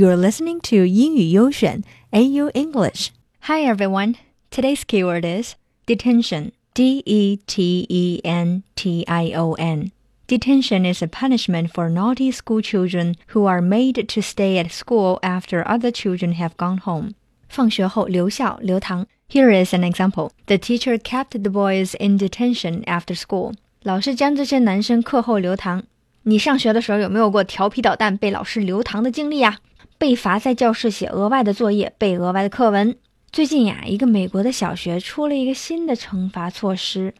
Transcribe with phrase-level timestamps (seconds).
[0.00, 3.10] You're listening to 英语优选 AU English.
[3.40, 4.14] Hi everyone.
[4.50, 6.52] Today's keyword is detention.
[6.72, 9.90] D E T E N T I O N.
[10.26, 15.18] Detention is a punishment for naughty school children who are made to stay at school
[15.22, 17.12] after other children have gone home.
[17.50, 19.06] 放学后留校留堂.
[19.28, 20.30] Here is an example.
[20.46, 23.52] The teacher kept the boys in detention after school.
[23.82, 25.82] 老师将这些男生课后留堂。
[26.22, 29.58] 你上学的时候有没有过调皮捣蛋被老师留堂的经历呀？
[29.99, 32.95] 被罚在教室写额外的作业，背额外的课文。
[33.31, 37.13] 最近呀，一个美国的小学出了一个新的惩罚措施。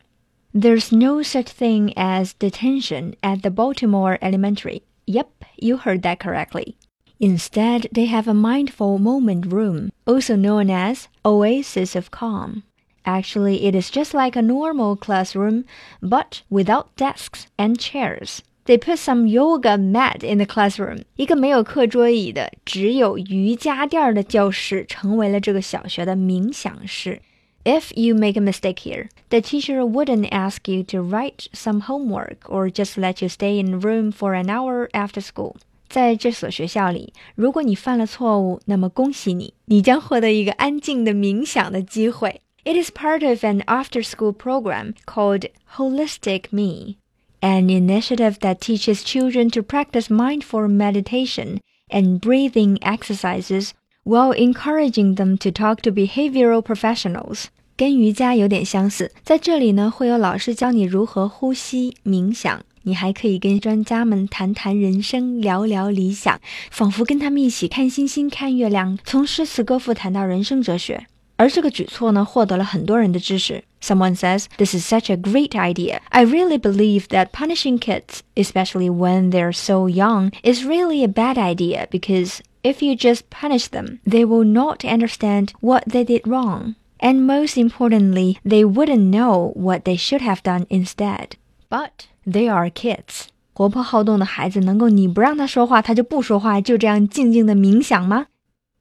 [0.54, 4.84] There's no such thing as detention at the Baltimore Elementary.
[5.05, 5.27] Yep,
[5.58, 6.76] you heard that correctly.
[7.20, 12.64] Instead, they have a mindful moment room, also known as Oasis of Calm.
[13.05, 15.66] Actually, it is just like a normal classroom,
[16.02, 18.41] but without desks and chairs.
[18.66, 21.04] They put some yoga mat in the classroom。
[21.16, 27.22] 一个没有课桌椅的，只有瑜伽垫的教室，成为了这个小学的冥想室。
[27.64, 32.70] If you make a mistake here, the teacher wouldn't ask you to write some homework or
[32.70, 35.56] just let you stay in the room for an hour after school.
[35.88, 42.42] 在这所学校里，如果你犯了错误，那么恭喜你，你将获得一个安静的冥想的机会。
[42.64, 46.95] It is part of an after-school program called Holistic Me
[47.42, 53.72] an initiative that teaches children to practice mindful meditation and breathing exercises
[54.03, 57.45] while encouraging them to talk to behavioral professionals.
[57.78, 62.64] 跟瑜伽有点相似，在这里呢，会有老师教你如何呼吸、冥想。
[62.84, 66.39] 你还可以跟专家们谈谈人生，聊聊理想，
[66.72, 71.08] 仿佛跟他们一起看星星、看月亮，从诗词歌赋谈到人生哲学。
[71.36, 73.64] 而这个举措呢，获得了很多人的支持。
[73.80, 76.00] Someone says this is such a great idea.
[76.11, 81.38] I really believe that punishing kids, especially when they're so young, is really a bad
[81.38, 86.75] idea because if you just punish them, they will not understand what they did wrong.
[87.00, 91.36] And most importantly, they wouldn't know what they should have done instead.
[91.70, 93.27] But they are kids.
[93.54, 98.27] 活泼好动的孩子能够你不让他说话，他就不说话，就这样静静的冥想吗？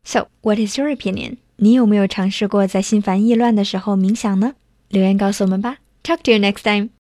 [0.04, 1.36] So, what is your opinion?
[1.56, 4.54] 你有没有尝试过在心烦意乱的时候冥想呢？
[4.88, 5.78] 留言告诉我们吧。
[6.02, 6.90] Talk to you next time.